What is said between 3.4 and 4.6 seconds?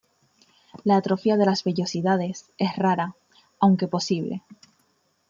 aunque posible.